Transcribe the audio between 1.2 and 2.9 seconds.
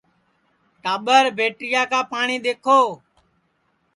بیٹریا کا پاٹؔی دؔیکھو